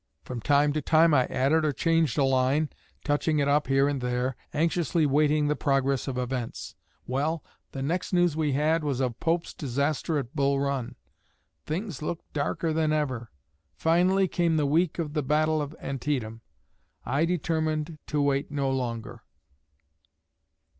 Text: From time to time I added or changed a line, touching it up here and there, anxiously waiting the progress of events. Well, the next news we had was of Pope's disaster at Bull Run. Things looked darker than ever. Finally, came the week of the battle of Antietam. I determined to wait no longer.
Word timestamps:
From 0.23 0.39
time 0.41 0.73
to 0.73 0.81
time 0.81 1.13
I 1.13 1.25
added 1.27 1.63
or 1.63 1.71
changed 1.71 2.17
a 2.17 2.23
line, 2.23 2.71
touching 3.05 3.37
it 3.37 3.47
up 3.47 3.67
here 3.67 3.87
and 3.87 4.01
there, 4.01 4.35
anxiously 4.51 5.05
waiting 5.05 5.47
the 5.47 5.55
progress 5.55 6.07
of 6.07 6.17
events. 6.17 6.73
Well, 7.05 7.43
the 7.71 7.83
next 7.83 8.11
news 8.11 8.35
we 8.35 8.53
had 8.53 8.83
was 8.83 8.99
of 8.99 9.19
Pope's 9.19 9.53
disaster 9.53 10.17
at 10.17 10.35
Bull 10.35 10.59
Run. 10.59 10.95
Things 11.67 12.01
looked 12.01 12.33
darker 12.33 12.73
than 12.73 12.91
ever. 12.91 13.29
Finally, 13.75 14.27
came 14.27 14.57
the 14.57 14.65
week 14.65 14.97
of 14.97 15.13
the 15.13 15.21
battle 15.21 15.61
of 15.61 15.75
Antietam. 15.79 16.41
I 17.05 17.23
determined 17.25 17.99
to 18.07 18.23
wait 18.23 18.49
no 18.49 18.71
longer. 18.71 19.21